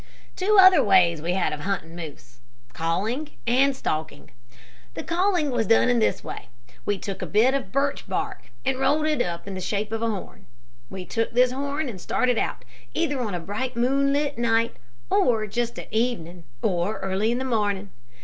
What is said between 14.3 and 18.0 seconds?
night or just at evening, or early in the morning.